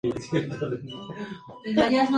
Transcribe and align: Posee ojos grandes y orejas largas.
Posee 0.03 0.47
ojos 0.47 0.59
grandes 0.59 0.83
y 0.83 0.93
orejas 0.97 1.75
largas. 1.75 2.09